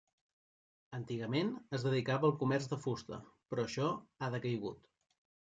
[0.99, 3.21] Antigament es dedicava al comerç de fusta,
[3.53, 3.93] però això
[4.29, 4.91] ha decaigut.